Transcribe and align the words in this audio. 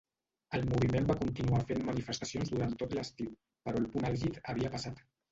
El 0.59 0.63
moviment 0.67 1.09
va 1.09 1.15
continuar 1.17 1.59
fent 1.71 1.83
manifestacions 1.89 2.49
durant 2.53 2.73
tot 2.79 2.95
l'estiu, 2.99 3.35
però 3.69 3.83
el 3.83 3.85
punt 3.97 4.09
àlgid 4.11 4.41
havia 4.55 4.73
passat. 4.77 5.05